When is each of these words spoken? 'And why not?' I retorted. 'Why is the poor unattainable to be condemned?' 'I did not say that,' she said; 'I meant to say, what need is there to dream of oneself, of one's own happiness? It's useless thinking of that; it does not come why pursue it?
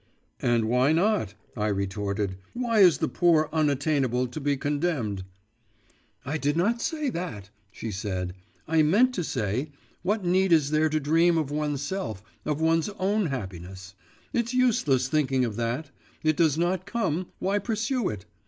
'And 0.41 0.65
why 0.65 0.93
not?' 0.93 1.35
I 1.55 1.67
retorted. 1.67 2.35
'Why 2.55 2.79
is 2.79 2.97
the 2.97 3.07
poor 3.07 3.47
unattainable 3.53 4.25
to 4.29 4.39
be 4.39 4.57
condemned?' 4.57 5.23
'I 6.25 6.37
did 6.39 6.57
not 6.57 6.81
say 6.81 7.11
that,' 7.11 7.51
she 7.71 7.91
said; 7.91 8.33
'I 8.67 8.81
meant 8.81 9.13
to 9.13 9.23
say, 9.23 9.69
what 10.01 10.25
need 10.25 10.51
is 10.51 10.71
there 10.71 10.89
to 10.89 10.99
dream 10.99 11.37
of 11.37 11.51
oneself, 11.51 12.23
of 12.45 12.59
one's 12.59 12.89
own 12.97 13.27
happiness? 13.27 13.93
It's 14.33 14.55
useless 14.55 15.07
thinking 15.07 15.45
of 15.45 15.55
that; 15.57 15.91
it 16.23 16.35
does 16.35 16.57
not 16.57 16.87
come 16.87 17.27
why 17.37 17.59
pursue 17.59 18.09
it? 18.09 18.25